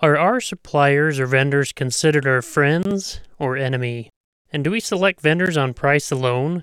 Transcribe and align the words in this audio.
Are 0.00 0.16
our 0.16 0.40
suppliers 0.40 1.18
or 1.18 1.26
vendors 1.26 1.72
considered 1.72 2.24
our 2.24 2.40
friends 2.40 3.20
or 3.36 3.56
enemy? 3.56 4.10
And 4.52 4.62
do 4.62 4.70
we 4.70 4.78
select 4.78 5.20
vendors 5.20 5.56
on 5.56 5.74
price 5.74 6.12
alone? 6.12 6.62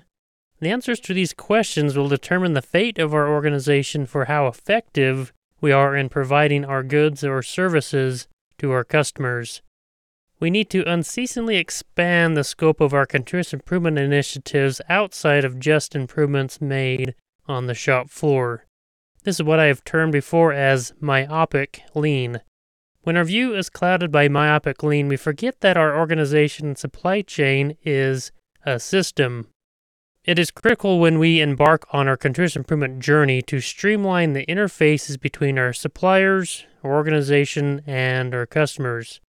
The 0.60 0.70
answers 0.70 1.00
to 1.00 1.12
these 1.12 1.34
questions 1.34 1.98
will 1.98 2.08
determine 2.08 2.54
the 2.54 2.62
fate 2.62 2.98
of 2.98 3.12
our 3.12 3.28
organization 3.28 4.06
for 4.06 4.24
how 4.24 4.46
effective 4.46 5.34
we 5.60 5.70
are 5.70 5.94
in 5.94 6.08
providing 6.08 6.64
our 6.64 6.82
goods 6.82 7.22
or 7.22 7.42
services 7.42 8.26
to 8.56 8.70
our 8.70 8.84
customers. 8.84 9.60
We 10.40 10.48
need 10.48 10.70
to 10.70 10.90
unceasingly 10.90 11.56
expand 11.56 12.38
the 12.38 12.44
scope 12.44 12.80
of 12.80 12.94
our 12.94 13.04
continuous 13.04 13.52
improvement 13.52 13.98
initiatives 13.98 14.80
outside 14.88 15.44
of 15.44 15.58
just 15.58 15.94
improvements 15.94 16.62
made 16.62 17.14
on 17.46 17.66
the 17.66 17.74
shop 17.74 18.08
floor. 18.08 18.64
This 19.24 19.36
is 19.36 19.42
what 19.42 19.60
I 19.60 19.66
have 19.66 19.84
termed 19.84 20.12
before 20.12 20.54
as 20.54 20.94
myopic 21.00 21.82
lean. 21.94 22.40
When 23.06 23.16
our 23.16 23.22
view 23.22 23.54
is 23.54 23.70
clouded 23.70 24.10
by 24.10 24.26
myopic 24.26 24.82
lean, 24.82 25.06
we 25.06 25.16
forget 25.16 25.60
that 25.60 25.76
our 25.76 25.96
organization 25.96 26.74
supply 26.74 27.22
chain 27.22 27.76
is 27.84 28.32
a 28.64 28.80
system. 28.80 29.46
It 30.24 30.40
is 30.40 30.50
critical 30.50 30.98
when 30.98 31.20
we 31.20 31.40
embark 31.40 31.86
on 31.92 32.08
our 32.08 32.16
continuous 32.16 32.56
improvement 32.56 32.98
journey 32.98 33.42
to 33.42 33.60
streamline 33.60 34.32
the 34.32 34.44
interfaces 34.46 35.20
between 35.20 35.56
our 35.56 35.72
suppliers, 35.72 36.66
our 36.82 36.96
organization, 36.96 37.80
and 37.86 38.34
our 38.34 38.44
customers. 38.44 39.20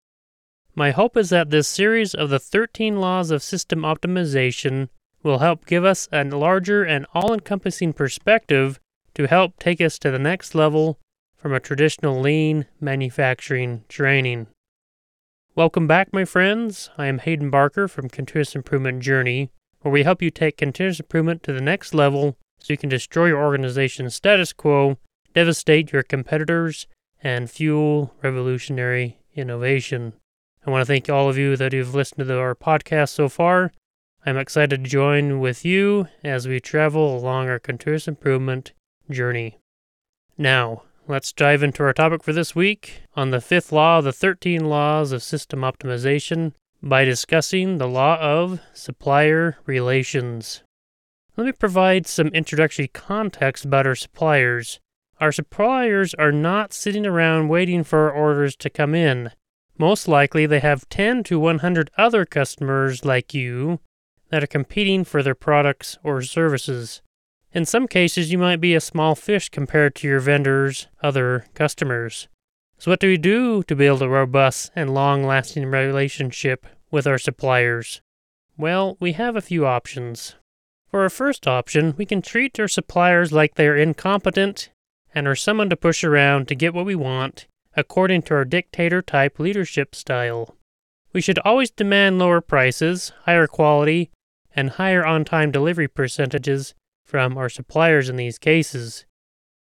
My 0.74 0.92
hope 0.92 1.14
is 1.14 1.28
that 1.28 1.50
this 1.50 1.68
series 1.68 2.14
of 2.14 2.30
the 2.30 2.38
13 2.38 2.98
laws 2.98 3.30
of 3.30 3.42
system 3.42 3.82
optimization 3.82 4.88
will 5.22 5.40
help 5.40 5.66
give 5.66 5.84
us 5.84 6.08
a 6.12 6.24
larger 6.24 6.82
and 6.82 7.04
all 7.12 7.34
encompassing 7.34 7.92
perspective 7.92 8.80
to 9.16 9.26
help 9.26 9.58
take 9.58 9.82
us 9.82 9.98
to 9.98 10.10
the 10.10 10.18
next 10.18 10.54
level 10.54 10.98
from 11.46 11.54
a 11.54 11.60
traditional 11.60 12.20
lean 12.20 12.66
manufacturing 12.80 13.84
training. 13.88 14.48
Welcome 15.54 15.86
back, 15.86 16.12
my 16.12 16.24
friends. 16.24 16.90
I 16.98 17.06
am 17.06 17.20
Hayden 17.20 17.50
Barker 17.50 17.86
from 17.86 18.08
Continuous 18.08 18.56
Improvement 18.56 19.00
Journey, 19.00 19.52
where 19.80 19.92
we 19.92 20.02
help 20.02 20.20
you 20.20 20.32
take 20.32 20.56
continuous 20.56 20.98
improvement 20.98 21.44
to 21.44 21.52
the 21.52 21.60
next 21.60 21.94
level 21.94 22.36
so 22.58 22.72
you 22.72 22.76
can 22.76 22.88
destroy 22.88 23.26
your 23.26 23.40
organization's 23.40 24.16
status 24.16 24.52
quo, 24.52 24.98
devastate 25.34 25.92
your 25.92 26.02
competitors, 26.02 26.88
and 27.22 27.48
fuel 27.48 28.12
revolutionary 28.24 29.20
innovation. 29.36 30.14
I 30.66 30.72
want 30.72 30.82
to 30.82 30.86
thank 30.86 31.08
all 31.08 31.28
of 31.28 31.38
you 31.38 31.56
that 31.58 31.72
have 31.72 31.94
listened 31.94 32.26
to 32.26 32.40
our 32.40 32.56
podcast 32.56 33.10
so 33.10 33.28
far. 33.28 33.70
I'm 34.26 34.36
excited 34.36 34.82
to 34.82 34.90
join 34.90 35.38
with 35.38 35.64
you 35.64 36.08
as 36.24 36.48
we 36.48 36.58
travel 36.58 37.16
along 37.16 37.48
our 37.48 37.60
continuous 37.60 38.08
improvement 38.08 38.72
journey. 39.08 39.58
Now, 40.36 40.82
Let's 41.08 41.32
dive 41.32 41.62
into 41.62 41.84
our 41.84 41.92
topic 41.92 42.24
for 42.24 42.32
this 42.32 42.56
week 42.56 43.02
on 43.14 43.30
the 43.30 43.40
fifth 43.40 43.70
law 43.70 43.98
of 43.98 44.04
the 44.04 44.12
13 44.12 44.64
laws 44.64 45.12
of 45.12 45.22
system 45.22 45.60
optimization 45.60 46.52
by 46.82 47.04
discussing 47.04 47.78
the 47.78 47.86
law 47.86 48.18
of 48.18 48.58
supplier 48.74 49.56
relations. 49.66 50.64
Let 51.36 51.46
me 51.46 51.52
provide 51.52 52.08
some 52.08 52.26
introductory 52.28 52.88
context 52.88 53.64
about 53.64 53.86
our 53.86 53.94
suppliers. 53.94 54.80
Our 55.20 55.30
suppliers 55.30 56.12
are 56.14 56.32
not 56.32 56.72
sitting 56.72 57.06
around 57.06 57.46
waiting 57.46 57.84
for 57.84 58.10
our 58.10 58.10
orders 58.10 58.56
to 58.56 58.68
come 58.68 58.92
in. 58.92 59.30
Most 59.78 60.08
likely, 60.08 60.44
they 60.44 60.58
have 60.58 60.88
10 60.88 61.22
to 61.24 61.38
100 61.38 61.88
other 61.96 62.26
customers 62.26 63.04
like 63.04 63.32
you 63.32 63.78
that 64.30 64.42
are 64.42 64.48
competing 64.48 65.04
for 65.04 65.22
their 65.22 65.36
products 65.36 65.98
or 66.02 66.20
services. 66.22 67.00
In 67.56 67.64
some 67.64 67.88
cases, 67.88 68.30
you 68.30 68.36
might 68.36 68.60
be 68.60 68.74
a 68.74 68.82
small 68.82 69.14
fish 69.14 69.48
compared 69.48 69.94
to 69.94 70.06
your 70.06 70.20
vendors' 70.20 70.88
other 71.02 71.46
customers. 71.54 72.28
So, 72.76 72.90
what 72.90 73.00
do 73.00 73.08
we 73.08 73.16
do 73.16 73.62
to 73.62 73.74
build 73.74 74.02
a 74.02 74.10
robust 74.10 74.72
and 74.76 74.92
long 74.92 75.24
lasting 75.24 75.64
relationship 75.64 76.66
with 76.90 77.06
our 77.06 77.16
suppliers? 77.16 78.02
Well, 78.58 78.98
we 79.00 79.12
have 79.12 79.36
a 79.36 79.40
few 79.40 79.64
options. 79.64 80.34
For 80.90 81.00
our 81.00 81.08
first 81.08 81.46
option, 81.46 81.94
we 81.96 82.04
can 82.04 82.20
treat 82.20 82.60
our 82.60 82.68
suppliers 82.68 83.32
like 83.32 83.54
they 83.54 83.68
are 83.68 83.74
incompetent 83.74 84.68
and 85.14 85.26
are 85.26 85.34
someone 85.34 85.70
to 85.70 85.76
push 85.78 86.04
around 86.04 86.48
to 86.48 86.54
get 86.54 86.74
what 86.74 86.84
we 86.84 86.94
want, 86.94 87.46
according 87.74 88.20
to 88.24 88.34
our 88.34 88.44
dictator 88.44 89.00
type 89.00 89.38
leadership 89.38 89.94
style. 89.94 90.54
We 91.14 91.22
should 91.22 91.38
always 91.38 91.70
demand 91.70 92.18
lower 92.18 92.42
prices, 92.42 93.12
higher 93.22 93.46
quality, 93.46 94.10
and 94.54 94.68
higher 94.68 95.06
on 95.06 95.24
time 95.24 95.50
delivery 95.50 95.88
percentages 95.88 96.74
from 97.06 97.38
our 97.38 97.48
suppliers 97.48 98.08
in 98.08 98.16
these 98.16 98.38
cases. 98.38 99.06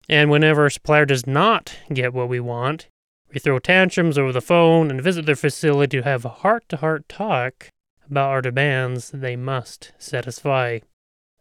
And 0.08 0.30
whenever 0.30 0.66
a 0.66 0.70
supplier 0.70 1.04
does 1.04 1.26
not 1.26 1.76
get 1.92 2.14
what 2.14 2.28
we 2.28 2.40
want, 2.40 2.88
we 3.32 3.40
throw 3.40 3.58
tantrums 3.58 4.16
over 4.16 4.32
the 4.32 4.40
phone 4.40 4.90
and 4.90 5.02
visit 5.02 5.26
their 5.26 5.34
facility 5.34 5.98
to 5.98 6.04
have 6.04 6.24
a 6.24 6.28
heart 6.28 6.68
to 6.68 6.76
heart 6.76 7.08
talk 7.08 7.68
about 8.06 8.30
our 8.30 8.42
demands 8.42 9.10
they 9.12 9.34
must 9.34 9.92
satisfy. 9.98 10.78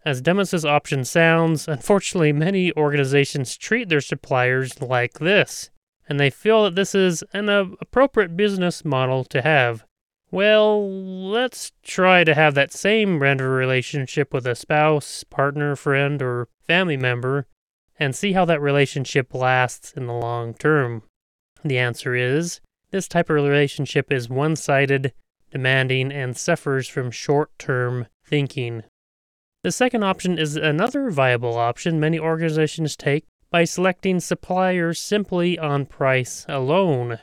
As 0.05 0.21
dumb 0.21 0.39
as 0.39 0.51
this 0.51 0.65
option 0.65 1.05
sounds, 1.05 1.67
unfortunately, 1.67 2.33
many 2.33 2.73
organizations 2.75 3.55
treat 3.55 3.89
their 3.89 4.01
suppliers 4.01 4.81
like 4.81 5.19
this, 5.19 5.69
and 6.09 6.19
they 6.19 6.29
feel 6.29 6.63
that 6.63 6.75
this 6.75 6.95
is 6.95 7.23
an 7.31 7.47
appropriate 7.47 8.35
business 8.35 8.83
model 8.83 9.23
to 9.25 9.41
have. 9.41 9.85
Well, 10.33 10.89
let's 10.89 11.73
try 11.83 12.23
to 12.23 12.33
have 12.33 12.55
that 12.55 12.73
same 12.73 13.19
render 13.19 13.51
relationship 13.51 14.33
with 14.33 14.47
a 14.47 14.55
spouse, 14.55 15.23
partner, 15.23 15.75
friend, 15.75 16.23
or 16.23 16.47
family 16.59 16.97
member 16.97 17.45
and 17.99 18.16
see 18.16 18.31
how 18.31 18.44
that 18.45 18.59
relationship 18.59 19.31
lasts 19.35 19.94
in 19.95 20.07
the 20.07 20.13
long 20.13 20.55
term. 20.55 21.03
The 21.63 21.77
answer 21.77 22.16
is 22.16 22.61
this 22.89 23.07
type 23.07 23.29
of 23.29 23.35
relationship 23.35 24.11
is 24.11 24.27
one 24.27 24.55
sided, 24.55 25.13
demanding, 25.51 26.11
and 26.11 26.35
suffers 26.35 26.88
from 26.88 27.11
short 27.11 27.51
term 27.59 28.07
thinking. 28.25 28.81
The 29.61 29.71
second 29.71 30.01
option 30.01 30.39
is 30.39 30.55
another 30.55 31.11
viable 31.11 31.59
option 31.59 32.00
many 32.00 32.17
organizations 32.17 32.95
take 32.95 33.27
by 33.51 33.65
selecting 33.65 34.19
suppliers 34.19 34.97
simply 34.97 35.59
on 35.59 35.85
price 35.85 36.44
alone. 36.50 37.19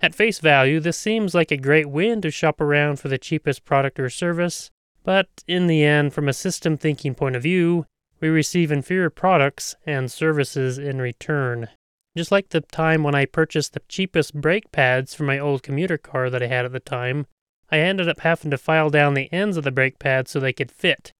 At 0.00 0.14
face 0.14 0.38
value, 0.40 0.78
this 0.78 0.98
seems 0.98 1.34
like 1.34 1.50
a 1.50 1.56
great 1.56 1.88
win 1.88 2.20
to 2.20 2.30
shop 2.30 2.60
around 2.60 3.00
for 3.00 3.08
the 3.08 3.18
cheapest 3.18 3.64
product 3.64 3.98
or 3.98 4.10
service, 4.10 4.70
but 5.04 5.28
in 5.46 5.66
the 5.66 5.84
end, 5.84 6.12
from 6.12 6.28
a 6.28 6.34
system 6.34 6.76
thinking 6.76 7.14
point 7.14 7.36
of 7.36 7.42
view, 7.42 7.86
we 8.20 8.28
receive 8.28 8.70
inferior 8.70 9.10
products 9.10 9.74
and 9.86 10.10
services 10.10 10.78
in 10.78 11.00
return. 11.00 11.68
Just 12.16 12.32
like 12.32 12.48
the 12.48 12.60
time 12.60 13.02
when 13.02 13.14
I 13.14 13.26
purchased 13.26 13.74
the 13.74 13.82
cheapest 13.88 14.34
brake 14.34 14.72
pads 14.72 15.14
for 15.14 15.24
my 15.24 15.38
old 15.38 15.62
commuter 15.62 15.98
car 15.98 16.30
that 16.30 16.42
I 16.42 16.46
had 16.46 16.64
at 16.64 16.72
the 16.72 16.80
time, 16.80 17.26
I 17.70 17.78
ended 17.78 18.08
up 18.08 18.20
having 18.20 18.50
to 18.52 18.58
file 18.58 18.90
down 18.90 19.14
the 19.14 19.32
ends 19.32 19.56
of 19.56 19.64
the 19.64 19.70
brake 19.70 19.98
pads 19.98 20.30
so 20.30 20.40
they 20.40 20.52
could 20.52 20.70
fit. 20.70 21.12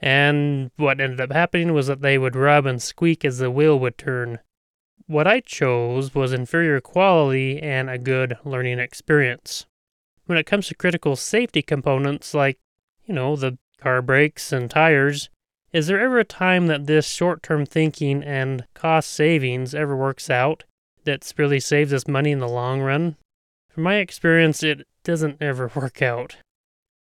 And 0.00 0.70
what 0.76 1.00
ended 1.00 1.20
up 1.20 1.32
happening 1.32 1.72
was 1.72 1.86
that 1.86 2.02
they 2.02 2.18
would 2.18 2.36
rub 2.36 2.66
and 2.66 2.82
squeak 2.82 3.24
as 3.24 3.38
the 3.38 3.50
wheel 3.50 3.78
would 3.78 3.96
turn. 3.96 4.38
What 5.06 5.26
I 5.26 5.40
chose 5.40 6.14
was 6.14 6.32
inferior 6.32 6.80
quality 6.80 7.60
and 7.60 7.90
a 7.90 7.98
good 7.98 8.38
learning 8.42 8.78
experience. 8.78 9.66
When 10.24 10.38
it 10.38 10.46
comes 10.46 10.68
to 10.68 10.74
critical 10.74 11.14
safety 11.14 11.60
components 11.60 12.32
like, 12.32 12.58
you 13.04 13.12
know, 13.12 13.36
the 13.36 13.58
car 13.78 14.00
brakes 14.00 14.50
and 14.50 14.70
tires, 14.70 15.28
is 15.74 15.88
there 15.88 16.00
ever 16.00 16.20
a 16.20 16.24
time 16.24 16.68
that 16.68 16.86
this 16.86 17.06
short 17.06 17.42
term 17.42 17.66
thinking 17.66 18.22
and 18.22 18.64
cost 18.72 19.10
savings 19.10 19.74
ever 19.74 19.94
works 19.94 20.30
out 20.30 20.64
that 21.04 21.30
really 21.36 21.60
saves 21.60 21.92
us 21.92 22.08
money 22.08 22.30
in 22.30 22.38
the 22.38 22.48
long 22.48 22.80
run? 22.80 23.16
From 23.68 23.82
my 23.82 23.96
experience, 23.96 24.62
it 24.62 24.86
doesn't 25.02 25.36
ever 25.42 25.70
work 25.74 26.00
out. 26.00 26.38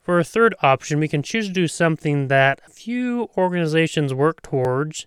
For 0.00 0.18
a 0.18 0.24
third 0.24 0.56
option, 0.62 0.98
we 0.98 1.06
can 1.06 1.22
choose 1.22 1.46
to 1.46 1.52
do 1.52 1.68
something 1.68 2.26
that 2.26 2.60
a 2.66 2.70
few 2.70 3.30
organizations 3.38 4.12
work 4.12 4.42
towards, 4.42 5.06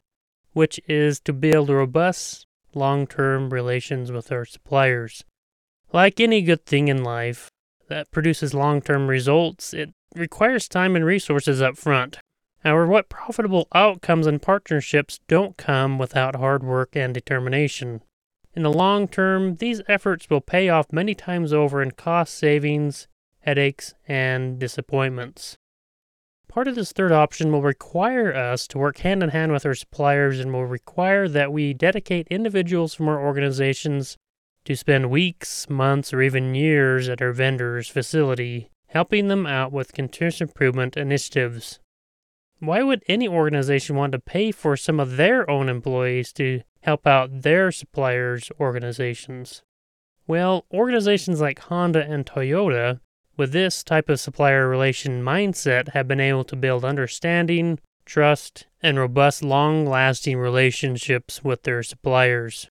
which 0.53 0.79
is 0.87 1.19
to 1.21 1.33
build 1.33 1.69
robust 1.69 2.46
long 2.73 3.07
term 3.07 3.49
relations 3.49 4.11
with 4.11 4.31
our 4.31 4.45
suppliers. 4.45 5.23
Like 5.93 6.19
any 6.19 6.41
good 6.41 6.65
thing 6.65 6.87
in 6.87 7.03
life 7.03 7.49
that 7.89 8.11
produces 8.11 8.53
long 8.53 8.81
term 8.81 9.07
results, 9.07 9.73
it 9.73 9.93
requires 10.15 10.67
time 10.67 10.95
and 10.95 11.05
resources 11.05 11.61
up 11.61 11.77
front. 11.77 12.19
However, 12.63 12.87
what 12.87 13.09
profitable 13.09 13.67
outcomes 13.73 14.27
and 14.27 14.41
partnerships 14.41 15.19
don't 15.27 15.57
come 15.57 15.97
without 15.97 16.35
hard 16.35 16.63
work 16.63 16.95
and 16.95 17.13
determination. 17.13 18.01
In 18.53 18.63
the 18.63 18.73
long 18.73 19.07
term, 19.07 19.55
these 19.55 19.81
efforts 19.87 20.29
will 20.29 20.41
pay 20.41 20.67
off 20.67 20.91
many 20.91 21.13
times 21.13 21.53
over 21.53 21.81
in 21.81 21.91
cost 21.91 22.33
savings, 22.33 23.07
headaches, 23.41 23.93
and 24.07 24.57
disappointments. 24.59 25.57
Part 26.57 26.67
of 26.67 26.73
this 26.73 26.91
third 26.91 27.11
option 27.11 27.51
will 27.51 27.61
require 27.61 28.33
us 28.33 28.65
to 28.69 28.79
work 28.79 28.97
hand 28.97 29.21
in 29.21 29.29
hand 29.29 29.51
with 29.51 29.63
our 29.63 29.75
suppliers 29.75 30.39
and 30.39 30.51
will 30.51 30.65
require 30.65 31.27
that 31.27 31.53
we 31.53 31.71
dedicate 31.71 32.27
individuals 32.31 32.95
from 32.95 33.07
our 33.07 33.23
organizations 33.23 34.17
to 34.65 34.75
spend 34.75 35.11
weeks, 35.11 35.69
months, 35.69 36.11
or 36.15 36.23
even 36.23 36.55
years 36.55 37.09
at 37.09 37.21
our 37.21 37.31
vendor's 37.31 37.89
facility, 37.89 38.71
helping 38.87 39.27
them 39.27 39.45
out 39.45 39.71
with 39.71 39.93
continuous 39.93 40.41
improvement 40.41 40.97
initiatives. 40.97 41.79
Why 42.57 42.81
would 42.81 43.03
any 43.07 43.27
organization 43.27 43.95
want 43.95 44.13
to 44.13 44.19
pay 44.19 44.51
for 44.51 44.75
some 44.75 44.99
of 44.99 45.15
their 45.15 45.47
own 45.47 45.69
employees 45.69 46.33
to 46.33 46.63
help 46.81 47.05
out 47.05 47.43
their 47.43 47.71
suppliers' 47.71 48.49
organizations? 48.59 49.61
Well, 50.25 50.65
organizations 50.73 51.39
like 51.39 51.59
Honda 51.59 52.03
and 52.03 52.25
Toyota, 52.25 52.99
with 53.37 53.51
this 53.51 53.83
type 53.83 54.09
of 54.09 54.19
supplier 54.19 54.67
relation 54.67 55.23
mindset, 55.23 55.89
have 55.89 56.07
been 56.07 56.19
able 56.19 56.43
to 56.43 56.55
build 56.55 56.83
understanding, 56.83 57.79
trust, 58.03 58.65
and 58.81 58.97
robust, 58.97 59.43
long 59.43 59.85
lasting 59.85 60.37
relationships 60.37 61.43
with 61.43 61.63
their 61.63 61.83
suppliers. 61.83 62.69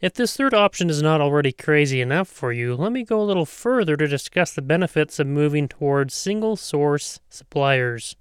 If 0.00 0.14
this 0.14 0.36
third 0.36 0.52
option 0.52 0.90
is 0.90 1.00
not 1.00 1.20
already 1.20 1.52
crazy 1.52 2.00
enough 2.00 2.26
for 2.28 2.52
you, 2.52 2.74
let 2.74 2.90
me 2.90 3.04
go 3.04 3.20
a 3.20 3.24
little 3.24 3.46
further 3.46 3.96
to 3.96 4.08
discuss 4.08 4.52
the 4.52 4.62
benefits 4.62 5.20
of 5.20 5.26
moving 5.28 5.68
towards 5.68 6.14
single 6.14 6.56
source 6.56 7.20
suppliers. 7.28 8.16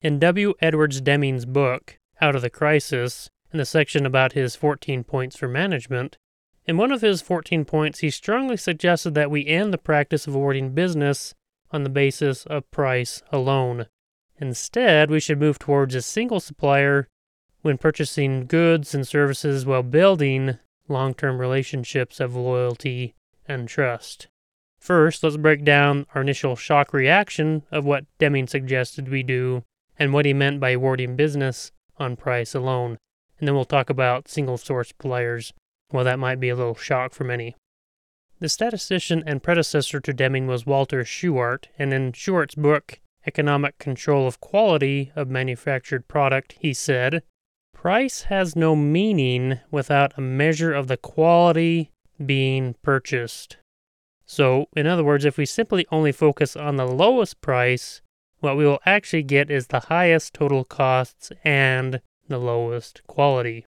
In 0.00 0.18
W. 0.18 0.54
Edwards 0.60 1.00
Deming's 1.00 1.44
book, 1.44 1.96
Out 2.20 2.34
of 2.34 2.42
the 2.42 2.50
Crisis, 2.50 3.30
in 3.52 3.58
the 3.58 3.64
section 3.64 4.04
about 4.04 4.32
his 4.32 4.56
14 4.56 5.04
points 5.04 5.36
for 5.36 5.46
management, 5.46 6.16
in 6.66 6.76
one 6.76 6.92
of 6.92 7.00
his 7.00 7.22
14 7.22 7.64
points, 7.64 8.00
he 8.00 8.10
strongly 8.10 8.56
suggested 8.56 9.14
that 9.14 9.30
we 9.30 9.46
end 9.46 9.72
the 9.72 9.78
practice 9.78 10.26
of 10.26 10.34
awarding 10.34 10.70
business 10.70 11.34
on 11.70 11.82
the 11.82 11.90
basis 11.90 12.46
of 12.46 12.70
price 12.70 13.22
alone. 13.32 13.86
Instead, 14.38 15.10
we 15.10 15.20
should 15.20 15.40
move 15.40 15.58
towards 15.58 15.94
a 15.94 16.02
single 16.02 16.40
supplier 16.40 17.08
when 17.62 17.78
purchasing 17.78 18.46
goods 18.46 18.94
and 18.94 19.06
services 19.06 19.64
while 19.64 19.82
building 19.82 20.58
long 20.88 21.14
term 21.14 21.38
relationships 21.38 22.20
of 22.20 22.36
loyalty 22.36 23.14
and 23.46 23.68
trust. 23.68 24.28
First, 24.78 25.22
let's 25.22 25.36
break 25.36 25.64
down 25.64 26.06
our 26.14 26.22
initial 26.22 26.56
shock 26.56 26.92
reaction 26.92 27.62
of 27.70 27.84
what 27.84 28.04
Deming 28.18 28.48
suggested 28.48 29.08
we 29.08 29.22
do 29.22 29.62
and 29.98 30.12
what 30.12 30.26
he 30.26 30.32
meant 30.32 30.58
by 30.58 30.70
awarding 30.70 31.14
business 31.14 31.70
on 31.98 32.16
price 32.16 32.54
alone. 32.54 32.98
And 33.38 33.46
then 33.46 33.54
we'll 33.54 33.64
talk 33.64 33.90
about 33.90 34.28
single 34.28 34.58
source 34.58 34.88
suppliers, 34.88 35.52
while 35.92 36.04
that 36.04 36.18
might 36.18 36.40
be 36.40 36.48
a 36.48 36.56
little 36.56 36.74
shock 36.74 37.12
for 37.12 37.24
many. 37.24 37.54
The 38.40 38.48
statistician 38.48 39.22
and 39.26 39.42
predecessor 39.42 40.00
to 40.00 40.12
Deming 40.12 40.48
was 40.48 40.66
Walter 40.66 41.04
Shewhart, 41.04 41.68
and 41.78 41.94
in 41.94 42.12
Shewhart's 42.12 42.56
book, 42.56 42.98
Economic 43.26 43.78
Control 43.78 44.26
of 44.26 44.40
Quality 44.40 45.12
of 45.14 45.28
Manufactured 45.28 46.08
Product, 46.08 46.56
he 46.58 46.74
said, 46.74 47.22
Price 47.72 48.22
has 48.22 48.56
no 48.56 48.74
meaning 48.74 49.60
without 49.70 50.12
a 50.16 50.20
measure 50.20 50.72
of 50.72 50.88
the 50.88 50.96
quality 50.96 51.90
being 52.24 52.74
purchased. 52.82 53.58
So, 54.26 54.66
in 54.74 54.86
other 54.86 55.04
words, 55.04 55.24
if 55.24 55.36
we 55.36 55.46
simply 55.46 55.86
only 55.92 56.12
focus 56.12 56.56
on 56.56 56.76
the 56.76 56.86
lowest 56.86 57.40
price, 57.40 58.00
what 58.40 58.56
we 58.56 58.64
will 58.64 58.80
actually 58.84 59.22
get 59.22 59.50
is 59.50 59.68
the 59.68 59.80
highest 59.80 60.34
total 60.34 60.64
costs 60.64 61.30
and 61.44 62.00
the 62.28 62.38
lowest 62.38 63.02
quality. 63.06 63.66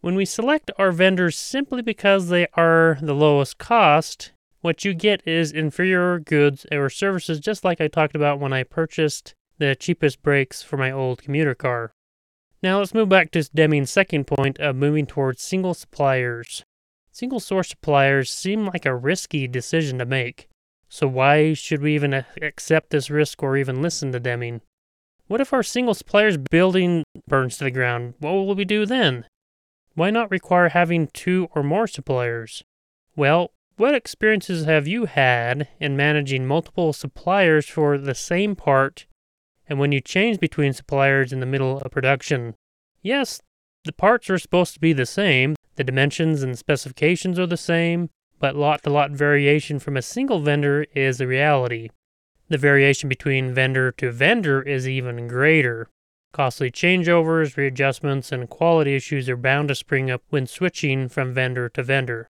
When 0.00 0.14
we 0.14 0.24
select 0.24 0.70
our 0.78 0.92
vendors 0.92 1.36
simply 1.36 1.82
because 1.82 2.28
they 2.28 2.46
are 2.54 2.98
the 3.00 3.14
lowest 3.14 3.58
cost, 3.58 4.32
what 4.60 4.84
you 4.84 4.94
get 4.94 5.26
is 5.26 5.52
inferior 5.52 6.18
goods 6.18 6.66
or 6.70 6.90
services, 6.90 7.40
just 7.40 7.64
like 7.64 7.80
I 7.80 7.88
talked 7.88 8.14
about 8.14 8.40
when 8.40 8.52
I 8.52 8.62
purchased 8.62 9.34
the 9.58 9.74
cheapest 9.74 10.22
brakes 10.22 10.62
for 10.62 10.76
my 10.76 10.90
old 10.90 11.22
commuter 11.22 11.54
car. 11.54 11.92
Now 12.62 12.78
let's 12.78 12.94
move 12.94 13.08
back 13.08 13.30
to 13.32 13.48
Deming's 13.54 13.90
second 13.90 14.26
point 14.26 14.58
of 14.58 14.76
moving 14.76 15.06
towards 15.06 15.42
single 15.42 15.74
suppliers. 15.74 16.64
Single 17.12 17.40
source 17.40 17.68
suppliers 17.68 18.30
seem 18.30 18.66
like 18.66 18.84
a 18.84 18.94
risky 18.94 19.46
decision 19.46 19.98
to 19.98 20.04
make. 20.04 20.48
So 20.88 21.08
why 21.08 21.54
should 21.54 21.80
we 21.80 21.94
even 21.94 22.24
accept 22.42 22.90
this 22.90 23.10
risk 23.10 23.42
or 23.42 23.56
even 23.56 23.82
listen 23.82 24.12
to 24.12 24.20
Deming? 24.20 24.60
What 25.26 25.40
if 25.40 25.52
our 25.52 25.62
single 25.62 25.94
supplier's 25.94 26.36
building 26.36 27.04
burns 27.26 27.58
to 27.58 27.64
the 27.64 27.70
ground? 27.70 28.14
What 28.18 28.32
will 28.32 28.54
we 28.54 28.64
do 28.64 28.86
then? 28.86 29.26
Why 29.96 30.10
not 30.10 30.30
require 30.30 30.68
having 30.68 31.08
two 31.08 31.48
or 31.54 31.64
more 31.64 31.88
suppliers? 31.88 32.62
Well, 33.16 33.50
what 33.76 33.94
experiences 33.94 34.64
have 34.66 34.86
you 34.86 35.06
had 35.06 35.68
in 35.80 35.96
managing 35.96 36.46
multiple 36.46 36.92
suppliers 36.92 37.66
for 37.66 37.98
the 37.98 38.14
same 38.14 38.54
part 38.54 39.06
and 39.68 39.78
when 39.78 39.92
you 39.92 40.00
change 40.00 40.38
between 40.38 40.72
suppliers 40.72 41.32
in 41.32 41.40
the 41.40 41.46
middle 41.46 41.78
of 41.78 41.90
production. 41.90 42.54
Yes, 43.02 43.40
the 43.84 43.92
parts 43.92 44.30
are 44.30 44.38
supposed 44.38 44.74
to 44.74 44.80
be 44.80 44.92
the 44.92 45.06
same, 45.06 45.56
the 45.76 45.84
dimensions 45.84 46.42
and 46.42 46.58
specifications 46.58 47.38
are 47.38 47.46
the 47.46 47.56
same, 47.56 48.10
but 48.38 48.54
lot 48.54 48.82
to 48.82 48.90
lot 48.90 49.10
variation 49.10 49.78
from 49.78 49.96
a 49.96 50.02
single 50.02 50.40
vendor 50.40 50.86
is 50.94 51.20
a 51.20 51.26
reality. 51.26 51.88
The 52.48 52.58
variation 52.58 53.08
between 53.08 53.54
vendor 53.54 53.92
to 53.92 54.12
vendor 54.12 54.62
is 54.62 54.88
even 54.88 55.26
greater. 55.26 55.88
Costly 56.36 56.70
changeovers, 56.70 57.56
readjustments, 57.56 58.30
and 58.30 58.50
quality 58.50 58.94
issues 58.94 59.26
are 59.30 59.38
bound 59.38 59.68
to 59.68 59.74
spring 59.74 60.10
up 60.10 60.20
when 60.28 60.46
switching 60.46 61.08
from 61.08 61.32
vendor 61.32 61.70
to 61.70 61.82
vendor. 61.82 62.28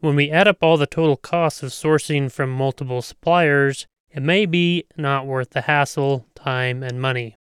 When 0.00 0.16
we 0.16 0.30
add 0.30 0.48
up 0.48 0.62
all 0.62 0.78
the 0.78 0.86
total 0.86 1.18
costs 1.18 1.62
of 1.62 1.68
sourcing 1.68 2.32
from 2.32 2.48
multiple 2.48 3.02
suppliers, 3.02 3.86
it 4.10 4.22
may 4.22 4.46
be 4.46 4.86
not 4.96 5.26
worth 5.26 5.50
the 5.50 5.60
hassle, 5.60 6.24
time, 6.34 6.82
and 6.82 6.98
money. 6.98 7.34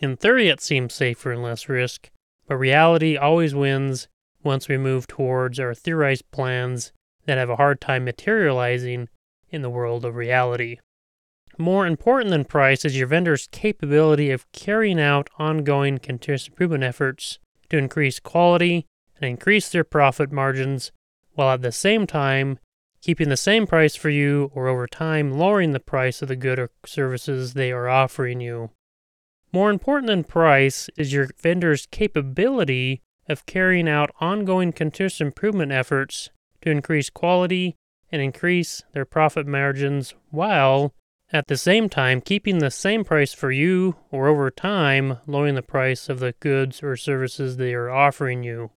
In 0.00 0.16
theory, 0.16 0.48
it 0.48 0.62
seems 0.62 0.94
safer 0.94 1.32
and 1.32 1.42
less 1.42 1.68
risk, 1.68 2.08
but 2.46 2.56
reality 2.56 3.18
always 3.18 3.54
wins 3.54 4.08
once 4.42 4.68
we 4.68 4.78
move 4.78 5.06
towards 5.06 5.60
our 5.60 5.74
theorized 5.74 6.30
plans 6.30 6.92
that 7.26 7.36
have 7.36 7.50
a 7.50 7.56
hard 7.56 7.78
time 7.78 8.06
materializing 8.06 9.10
in 9.50 9.60
the 9.60 9.68
world 9.68 10.06
of 10.06 10.16
reality. 10.16 10.78
More 11.60 11.88
important 11.88 12.30
than 12.30 12.44
price 12.44 12.84
is 12.84 12.96
your 12.96 13.08
vendor's 13.08 13.48
capability 13.50 14.30
of 14.30 14.50
carrying 14.52 15.00
out 15.00 15.28
ongoing 15.40 15.98
continuous 15.98 16.46
improvement 16.46 16.84
efforts 16.84 17.40
to 17.68 17.76
increase 17.76 18.20
quality 18.20 18.86
and 19.20 19.28
increase 19.28 19.68
their 19.68 19.82
profit 19.82 20.30
margins, 20.30 20.92
while 21.32 21.50
at 21.50 21.62
the 21.62 21.72
same 21.72 22.06
time 22.06 22.60
keeping 23.02 23.28
the 23.28 23.36
same 23.36 23.66
price 23.66 23.96
for 23.96 24.08
you 24.08 24.52
or 24.54 24.68
over 24.68 24.86
time 24.86 25.32
lowering 25.32 25.72
the 25.72 25.80
price 25.80 26.22
of 26.22 26.28
the 26.28 26.36
good 26.36 26.60
or 26.60 26.70
services 26.86 27.54
they 27.54 27.72
are 27.72 27.88
offering 27.88 28.40
you. 28.40 28.70
More 29.52 29.70
important 29.70 30.06
than 30.06 30.22
price 30.22 30.88
is 30.96 31.12
your 31.12 31.28
vendor's 31.42 31.86
capability 31.86 33.02
of 33.28 33.46
carrying 33.46 33.88
out 33.88 34.10
ongoing 34.20 34.72
continuous 34.72 35.20
improvement 35.20 35.72
efforts 35.72 36.30
to 36.62 36.70
increase 36.70 37.10
quality 37.10 37.74
and 38.12 38.22
increase 38.22 38.84
their 38.92 39.04
profit 39.04 39.46
margins 39.46 40.14
while 40.30 40.94
at 41.30 41.46
the 41.46 41.56
same 41.56 41.88
time 41.88 42.20
keeping 42.20 42.58
the 42.58 42.70
same 42.70 43.04
price 43.04 43.34
for 43.34 43.50
you 43.50 43.96
or 44.10 44.28
over 44.28 44.50
time 44.50 45.18
lowering 45.26 45.54
the 45.54 45.62
price 45.62 46.08
of 46.08 46.20
the 46.20 46.34
goods 46.40 46.82
or 46.82 46.96
services 46.96 47.56
they 47.56 47.74
are 47.74 47.90
offering 47.90 48.42
you. 48.42 48.70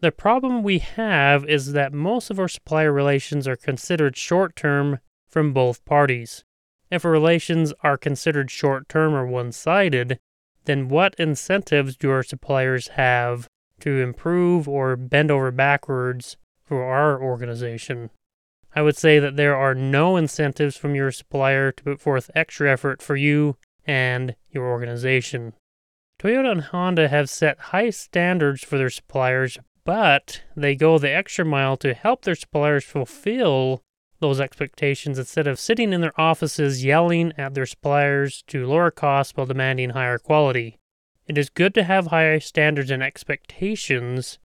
The 0.00 0.12
problem 0.12 0.62
we 0.62 0.78
have 0.78 1.44
is 1.46 1.72
that 1.72 1.92
most 1.92 2.30
of 2.30 2.38
our 2.38 2.48
supplier 2.48 2.92
relations 2.92 3.46
are 3.48 3.56
considered 3.56 4.16
short 4.16 4.56
term 4.56 4.98
from 5.28 5.52
both 5.52 5.84
parties. 5.84 6.44
If 6.90 7.04
relations 7.04 7.72
are 7.82 7.96
considered 7.96 8.50
short 8.50 8.88
term 8.88 9.14
or 9.14 9.26
one 9.26 9.52
sided, 9.52 10.18
then 10.64 10.88
what 10.88 11.14
incentives 11.18 11.96
do 11.96 12.10
our 12.10 12.22
suppliers 12.22 12.88
have 12.88 13.48
to 13.80 14.00
improve 14.00 14.68
or 14.68 14.96
bend 14.96 15.30
over 15.30 15.50
backwards 15.50 16.36
for 16.62 16.84
our 16.84 17.20
organization? 17.20 18.10
I 18.74 18.82
would 18.82 18.96
say 18.96 19.18
that 19.18 19.36
there 19.36 19.56
are 19.56 19.74
no 19.74 20.16
incentives 20.16 20.76
from 20.76 20.94
your 20.94 21.12
supplier 21.12 21.70
to 21.72 21.84
put 21.84 22.00
forth 22.00 22.30
extra 22.34 22.70
effort 22.70 23.02
for 23.02 23.16
you 23.16 23.56
and 23.86 24.34
your 24.50 24.66
organization. 24.66 25.54
Toyota 26.18 26.50
and 26.50 26.60
Honda 26.62 27.08
have 27.08 27.30
set 27.30 27.58
high 27.58 27.90
standards 27.90 28.64
for 28.64 28.78
their 28.78 28.90
suppliers 28.90 29.58
but 29.84 30.42
they 30.56 30.74
go 30.74 30.98
the 30.98 31.10
extra 31.10 31.44
mile 31.44 31.76
to 31.76 31.94
help 31.94 32.22
their 32.22 32.34
suppliers 32.34 32.84
fulfill 32.84 33.82
those 34.20 34.40
expectations 34.40 35.18
instead 35.18 35.46
of 35.46 35.60
sitting 35.60 35.92
in 35.92 36.00
their 36.00 36.18
offices 36.18 36.84
yelling 36.84 37.32
at 37.36 37.54
their 37.54 37.66
suppliers 37.66 38.42
to 38.46 38.66
lower 38.66 38.90
costs 38.90 39.36
while 39.36 39.46
demanding 39.46 39.90
higher 39.90 40.18
quality. 40.18 40.78
It 41.26 41.36
is 41.36 41.50
good 41.50 41.74
to 41.74 41.84
have 41.84 42.06
high 42.06 42.38
standards 42.38 42.90
and 42.90 43.02
expectations, 43.02 44.38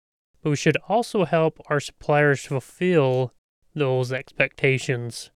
but 0.44 0.50
we 0.50 0.56
should 0.56 0.78
also 0.90 1.24
help 1.26 1.60
our 1.68 1.80
suppliers 1.80 2.46
fulfill 2.46 3.34
those 3.80 4.14
expectations. 4.14 5.32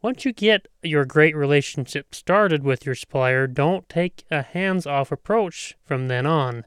Once 0.00 0.24
you 0.24 0.32
get 0.32 0.68
your 0.82 1.04
great 1.04 1.34
relationship 1.34 2.14
started 2.14 2.62
with 2.62 2.86
your 2.86 2.94
supplier, 2.94 3.46
don't 3.46 3.88
take 3.88 4.24
a 4.30 4.42
hands 4.42 4.86
off 4.86 5.10
approach 5.10 5.76
from 5.84 6.08
then 6.08 6.24
on. 6.24 6.64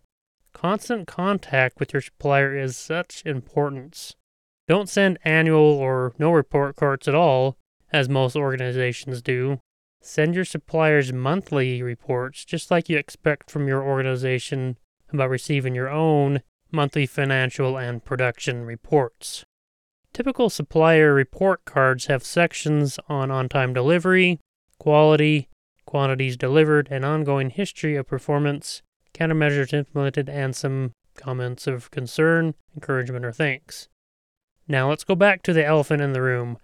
Constant 0.54 1.08
contact 1.08 1.80
with 1.80 1.94
your 1.94 2.02
supplier 2.02 2.58
is 2.58 2.76
such 2.76 3.24
importance. 3.26 4.16
Don't 4.68 4.90
send 4.90 5.18
annual 5.24 5.62
or 5.62 6.14
no 6.20 6.32
report 6.32 6.76
cards 6.76 7.08
at 7.08 7.16
all, 7.16 7.58
as 7.92 8.10
most 8.10 8.36
organizations 8.36 9.22
do. 9.22 9.60
Send 10.02 10.36
your 10.36 10.46
suppliers 10.46 11.14
monthly 11.14 11.82
reports, 11.82 12.44
just 12.44 12.70
like 12.70 12.90
you 12.90 12.98
expect 12.98 13.50
from 13.50 13.68
your 13.68 13.84
organization 13.84 14.78
about 15.14 15.30
receiving 15.30 15.76
your 15.76 15.90
own 15.90 16.42
monthly 16.72 17.06
financial 17.06 17.78
and 17.78 18.04
production 18.04 18.66
reports. 18.66 19.46
Typical 20.14 20.50
supplier 20.50 21.14
report 21.14 21.64
cards 21.66 22.08
have 22.08 22.24
sections 22.24 23.00
on 23.08 23.32
on 23.32 23.48
time 23.48 23.74
delivery, 23.74 24.40
quality, 24.78 25.48
quantities 25.86 26.36
delivered, 26.36 26.88
and 26.92 27.06
ongoing 27.06 27.50
history 27.50 27.96
of 27.96 28.08
performance 28.08 28.82
countermeasures 29.14 29.74
implemented, 29.74 30.30
and 30.30 30.56
some 30.56 30.94
comments 31.16 31.68
of 31.68 31.92
concern, 31.92 32.54
encouragement, 32.76 33.26
or 33.26 33.32
thanks. 33.32 33.88
Now 34.68 34.90
let's 34.90 35.04
go 35.04 35.16
back 35.16 35.44
to 35.44 35.54
the 35.54 35.66
elephant 35.66 36.02
in 36.02 36.14
the 36.14 36.22
room. 36.22 36.58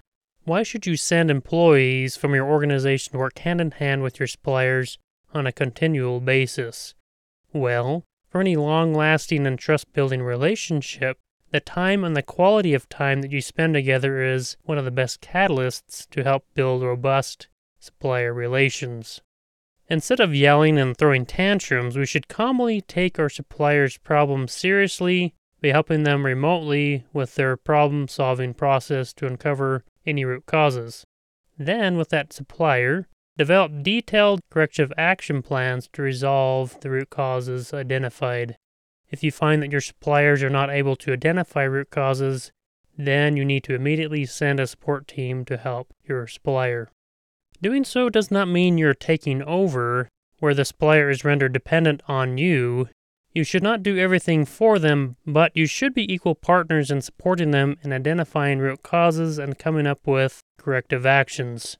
Why 0.44 0.64
should 0.64 0.86
you 0.86 0.96
send 0.96 1.30
employees 1.30 2.16
from 2.16 2.34
your 2.34 2.48
organization 2.50 3.12
to 3.12 3.20
work 3.20 3.40
hand 3.40 3.60
in 3.60 3.72
hand 3.72 4.02
with 4.02 4.20
your 4.20 4.28
suppliers 4.28 4.98
on 5.34 5.46
a 5.46 5.52
continual 5.52 6.22
basis? 6.22 6.96
Well, 7.52 8.06
for 8.30 8.40
any 8.40 8.56
long 8.56 8.94
lasting 8.94 9.46
and 9.46 9.60
trust 9.60 9.92
building 9.94 10.22
relationship, 10.22 11.18
the 11.52 11.60
time 11.60 12.04
and 12.04 12.16
the 12.16 12.22
quality 12.22 12.74
of 12.74 12.90
time 12.90 13.22
that 13.22 13.32
you 13.32 13.42
spend 13.42 13.74
together 13.74 14.22
is 14.22 14.58
one 14.64 14.78
of 14.78 14.86
the 14.86 14.92
best 14.92 15.22
catalysts 15.22 16.10
to 16.10 16.24
help 16.24 16.46
build 16.54 16.84
robust 16.84 17.48
supplier 17.80 18.34
relations. 18.34 19.22
Instead 19.90 20.20
of 20.20 20.36
yelling 20.36 20.78
and 20.78 20.98
throwing 20.98 21.26
tantrums, 21.26 21.98
we 21.98 22.06
should 22.06 22.28
calmly 22.28 22.82
take 22.82 23.18
our 23.18 23.30
suppliers' 23.30 23.98
problems 23.98 24.52
seriously 24.52 25.34
by 25.62 25.70
helping 25.70 26.04
them 26.04 26.26
remotely 26.26 27.06
with 27.14 27.36
their 27.36 27.56
problem 27.56 28.08
solving 28.08 28.54
process 28.54 29.14
to 29.14 29.26
uncover 29.26 29.86
any 30.06 30.26
root 30.26 30.46
causes. 30.46 31.06
Then, 31.58 31.98
with 31.98 32.10
that 32.10 32.34
supplier, 32.34 33.08
develop 33.38 33.84
detailed 33.84 34.42
corrective 34.50 34.92
action 34.98 35.42
plans 35.42 35.88
to 35.94 36.02
resolve 36.02 36.80
the 36.82 36.90
root 36.90 37.10
causes 37.10 37.74
identified. 37.74 38.58
If 39.10 39.24
you 39.24 39.32
find 39.32 39.62
that 39.62 39.72
your 39.72 39.82
suppliers 39.82 40.44
are 40.44 40.50
not 40.50 40.70
able 40.70 40.96
to 40.98 41.14
identify 41.14 41.64
root 41.64 41.90
causes, 41.90 42.52
then 42.98 43.38
you 43.38 43.46
need 43.46 43.64
to 43.66 43.76
immediately 43.76 44.26
send 44.26 44.60
a 44.60 44.68
support 44.68 45.08
team 45.08 45.46
to 45.46 45.58
help 45.58 45.94
your 46.04 46.28
supplier. 46.28 46.90
Doing 47.62 47.86
so 47.86 48.10
does 48.10 48.32
not 48.32 48.48
mean 48.48 48.78
you're 48.78 48.94
taking 48.94 49.42
over, 49.44 50.10
where 50.40 50.54
the 50.54 50.66
supplier 50.66 51.10
is 51.10 51.26
rendered 51.26 51.54
dependent 51.54 52.02
on 52.08 52.38
you 52.38 52.90
you 53.38 53.44
should 53.44 53.62
not 53.62 53.84
do 53.84 54.00
everything 54.00 54.46
for 54.46 54.80
them, 54.80 55.16
but 55.24 55.56
you 55.56 55.68
should 55.68 55.94
be 55.94 56.12
equal 56.12 56.34
partners 56.34 56.90
in 56.90 57.02
supporting 57.02 57.52
them 57.52 57.78
in 57.84 57.94
identifying 57.94 58.58
root 58.58 58.82
causes 58.82 59.38
and 59.38 59.60
coming 59.60 59.86
up 59.86 60.08
with 60.08 60.42
corrective 60.58 61.06
actions. 61.06 61.78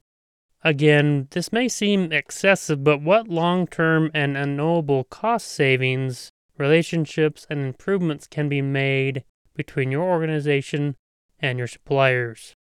Again, 0.62 1.26
this 1.32 1.52
may 1.52 1.68
seem 1.68 2.12
excessive, 2.12 2.84
but 2.84 3.02
what 3.02 3.26
long 3.26 3.66
term 3.66 4.08
and 4.14 4.36
unknowable 4.36 5.02
cost 5.02 5.48
savings, 5.48 6.30
relationships, 6.58 7.46
and 7.48 7.60
improvements 7.60 8.26
can 8.26 8.48
be 8.48 8.62
made 8.62 9.24
between 9.54 9.90
your 9.90 10.04
organization 10.04 10.96
and 11.40 11.58
your 11.58 11.68
suppliers? 11.68 12.54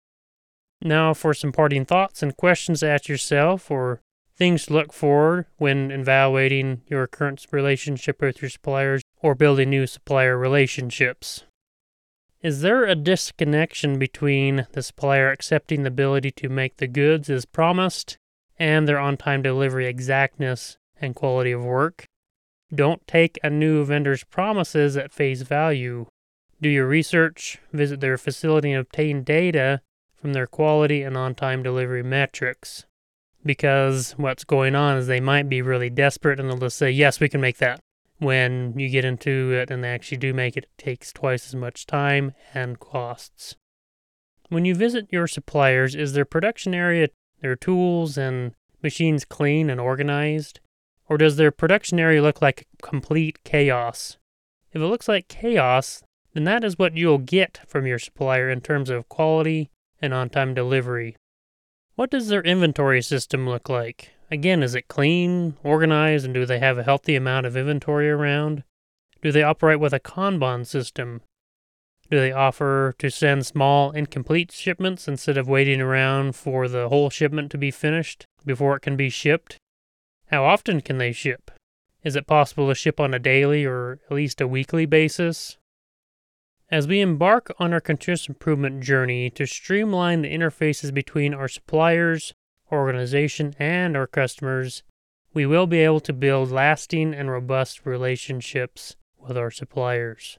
Now, 0.83 1.15
for 1.15 1.33
some 1.33 1.53
parting 1.53 1.85
thoughts 1.85 2.23
and 2.23 2.37
questions 2.37 2.81
to 2.81 2.89
ask 2.89 3.09
yourself 3.09 3.71
or 3.71 4.01
things 4.37 4.67
to 4.67 4.73
look 4.73 4.93
for 4.93 5.47
when 5.57 5.91
evaluating 5.91 6.83
your 6.89 7.07
current 7.07 7.47
relationship 7.51 8.21
with 8.21 8.43
your 8.43 8.51
suppliers 8.51 9.03
or 9.23 9.35
building 9.35 9.71
new 9.71 9.87
supplier 9.87 10.37
relationships. 10.37 11.45
Is 12.43 12.61
there 12.61 12.85
a 12.85 12.95
disconnection 12.95 13.99
between 13.99 14.67
the 14.73 14.83
supplier 14.83 15.31
accepting 15.31 15.83
the 15.83 15.89
ability 15.89 16.31
to 16.33 16.49
make 16.51 16.77
the 16.77 16.87
goods 16.87 17.31
as 17.31 17.47
promised 17.47 18.19
and 18.59 18.87
their 18.87 18.99
on 18.99 19.17
time 19.17 19.41
delivery 19.41 19.87
exactness 19.87 20.77
and 21.01 21.15
quality 21.15 21.53
of 21.53 21.65
work? 21.65 22.07
Don't 22.73 23.04
take 23.06 23.38
a 23.42 23.50
new 23.50 23.85
vendor's 23.85 24.25
promises 24.25 24.97
at 24.97 25.12
face 25.12 25.42
value. 25.42 26.06
Do 26.61 26.68
your 26.68 26.87
research, 26.87 27.59
visit 27.73 28.00
their 28.00 28.16
facility, 28.16 28.73
and 28.73 28.80
obtain 28.80 29.23
data 29.23 29.80
from 30.14 30.33
their 30.33 30.47
quality 30.47 31.02
and 31.02 31.16
on 31.16 31.35
time 31.35 31.62
delivery 31.62 32.02
metrics 32.02 32.85
because 33.44 34.12
what's 34.12 34.44
going 34.44 34.75
on 34.75 34.97
is 34.97 35.06
they 35.06 35.21
might 35.21 35.49
be 35.49 35.62
really 35.62 35.90
desperate 35.90 36.40
and 36.40 36.50
they'll 36.50 36.59
just 36.59 36.76
say, 36.76 36.90
yes, 36.90 37.21
we 37.21 37.28
can 37.28 37.40
make 37.40 37.59
that. 37.59 37.80
When 38.18 38.78
you 38.78 38.88
get 38.88 39.04
into 39.04 39.52
it 39.52 39.71
and 39.71 39.85
they 39.85 39.90
actually 39.90 40.18
do 40.18 40.33
make 40.33 40.56
it, 40.56 40.64
it 40.64 40.83
takes 40.83 41.12
twice 41.12 41.47
as 41.49 41.54
much 41.54 41.87
time 41.87 42.33
and 42.54 42.78
costs. 42.78 43.56
When 44.49 44.64
you 44.64 44.75
visit 44.75 45.09
your 45.11 45.26
suppliers, 45.26 45.94
is 45.94 46.12
their 46.12 46.25
production 46.25 46.75
area, 46.75 47.09
their 47.40 47.56
tools 47.56 48.16
and 48.16 48.52
machines 48.83 49.25
clean 49.25 49.68
and 49.68 49.80
organized? 49.80 50.61
Or 51.08 51.18
does 51.18 51.37
their 51.37 51.50
production 51.50 52.00
area 52.00 52.23
look 52.23 52.40
like 52.40 52.66
complete 52.82 53.42
chaos? 53.44 54.16
If 54.73 54.80
it 54.80 54.87
looks 54.87 55.08
like 55.08 55.28
chaos, 55.28 56.02
then 56.32 56.44
that 56.44 56.64
is 56.64 56.78
what 56.78 56.96
you'll 56.96 57.18
get 57.18 57.61
from 57.66 57.87
your 57.87 57.99
supplier 57.99 58.50
in 58.50 58.61
terms 58.61 58.90
of 58.90 59.08
quality 59.08 59.70
and 60.00 60.12
on 60.12 60.30
time 60.30 60.54
delivery. 60.54 61.16
What 61.94 62.11
does 62.11 62.28
their 62.28 62.42
inventory 62.42 63.02
system 63.02 63.49
look 63.49 63.68
like? 63.68 64.11
Again, 64.30 64.62
is 64.62 64.75
it 64.75 64.88
clean, 64.88 65.56
organized, 65.62 66.25
and 66.25 66.34
do 66.34 66.44
they 66.44 66.58
have 66.58 66.76
a 66.76 66.82
healthy 66.82 67.14
amount 67.14 67.46
of 67.46 67.56
inventory 67.56 68.11
around? 68.11 68.64
Do 69.23 69.30
they 69.30 69.42
operate 69.42 69.78
with 69.78 69.92
a 69.92 70.00
Kanban 70.00 70.66
system? 70.66 71.23
Do 72.11 72.18
they 72.18 72.32
offer 72.32 72.94
to 72.99 73.11
send 73.11 73.46
small, 73.46 73.92
incomplete 73.92 74.52
shipments 74.52 75.06
instead 75.06 75.38
of 75.38 75.49
waiting 75.49 75.80
around 75.80 76.34
for 76.34 76.68
the 76.68 76.88
whole 76.88 77.11
shipment 77.11 77.50
to 77.52 77.58
be 77.58 77.70
finished 77.70 78.26
before 78.44 78.76
it 78.76 78.80
can 78.80 78.96
be 78.96 79.08
shipped? 79.08 79.56
How 80.26 80.45
often 80.45 80.81
can 80.81 80.99
they 80.99 81.12
ship? 81.12 81.50
Is 82.02 82.16
it 82.16 82.26
possible 82.26 82.69
to 82.69 82.75
ship 82.75 83.00
on 83.00 83.14
a 83.14 83.19
daily 83.19 83.64
or 83.64 84.00
at 84.11 84.14
least 84.14 84.40
a 84.40 84.49
weekly 84.49 84.87
basis? 84.87 85.57
As 86.71 86.88
we 86.88 87.00
embark 87.00 87.54
on 87.59 87.73
our 87.73 87.81
continuous 87.81 88.28
improvement 88.28 88.83
journey 88.83 89.31
to 89.31 89.47
streamline 89.47 90.23
the 90.23 90.35
interfaces 90.35 90.93
between 90.93 91.33
our 91.35 91.49
suppliers, 91.49 92.35
organization, 92.73 93.54
and 93.59 93.97
our 93.97 94.07
customers, 94.07 94.83
we 95.33 95.47
will 95.47 95.66
be 95.66 95.81
able 95.81 96.00
to 96.00 96.12
build 96.12 96.50
lasting 96.50 97.14
and 97.14 97.31
robust 97.31 97.85
relationships 97.85 98.97
with 99.19 99.37
our 99.37 99.50
suppliers. 99.50 100.38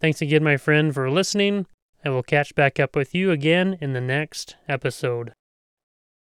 Thanks 0.00 0.22
again, 0.22 0.44
my 0.44 0.56
friend, 0.56 0.94
for 0.94 1.10
listening. 1.10 1.66
I 2.04 2.10
will 2.10 2.22
catch 2.22 2.54
back 2.54 2.78
up 2.78 2.94
with 2.94 3.14
you 3.14 3.30
again 3.30 3.76
in 3.80 3.92
the 3.92 4.00
next 4.00 4.56
episode. 4.68 5.32